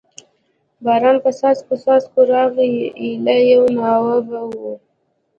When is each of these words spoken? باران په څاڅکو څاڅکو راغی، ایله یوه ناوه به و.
باران 0.83 1.17
په 1.23 1.29
څاڅکو 1.39 1.75
څاڅکو 1.83 2.19
راغی، 2.31 2.73
ایله 3.01 3.35
یوه 3.51 3.69
ناوه 3.79 4.17
به 4.27 4.39
و. 4.51 4.53